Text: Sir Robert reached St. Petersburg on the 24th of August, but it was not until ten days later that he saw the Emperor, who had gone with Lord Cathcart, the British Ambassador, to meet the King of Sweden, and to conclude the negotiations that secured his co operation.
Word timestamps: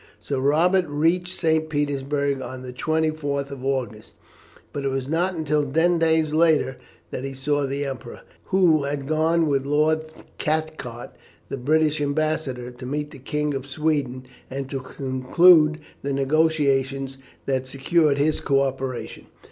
Sir 0.19 0.39
Robert 0.39 0.87
reached 0.87 1.39
St. 1.39 1.69
Petersburg 1.69 2.41
on 2.41 2.63
the 2.63 2.73
24th 2.73 3.51
of 3.51 3.63
August, 3.63 4.15
but 4.73 4.83
it 4.83 4.87
was 4.87 5.07
not 5.07 5.35
until 5.35 5.63
ten 5.63 5.99
days 5.99 6.33
later 6.33 6.77
that 7.11 7.23
he 7.23 7.35
saw 7.35 7.67
the 7.67 7.85
Emperor, 7.85 8.21
who 8.45 8.85
had 8.85 9.07
gone 9.07 9.45
with 9.45 9.63
Lord 9.63 10.05
Cathcart, 10.39 11.11
the 11.49 11.57
British 11.57 12.01
Ambassador, 12.01 12.71
to 12.71 12.85
meet 12.87 13.11
the 13.11 13.19
King 13.19 13.53
of 13.53 13.67
Sweden, 13.67 14.25
and 14.49 14.67
to 14.71 14.79
conclude 14.79 15.77
the 16.01 16.13
negotiations 16.13 17.19
that 17.45 17.67
secured 17.67 18.17
his 18.17 18.39
co 18.41 18.61
operation. 18.61 19.27